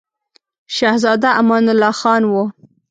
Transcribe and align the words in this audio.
شهزاده 0.75 1.29
امان 1.41 1.65
الله 1.73 1.93
خان 1.99 2.21
وو. 2.31 2.43